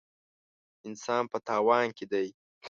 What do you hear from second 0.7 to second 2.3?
انسان په تاوان کې دی.